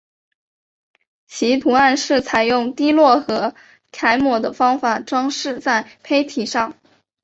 [1.27, 3.53] 其图案是采用滴落和
[3.91, 6.73] 揩抹的方法装饰在坯体上。